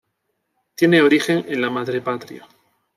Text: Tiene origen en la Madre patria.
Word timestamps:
Tiene 0.73 1.03
origen 1.03 1.45
en 1.47 1.61
la 1.61 1.69
Madre 1.69 2.01
patria. 2.01 2.43